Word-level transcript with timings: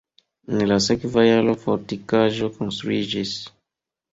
En 0.53 0.63
la 0.69 0.77
sekva 0.85 1.25
jaro 1.27 1.53
fortikaĵo 1.65 2.51
konstruiĝis. 2.59 3.37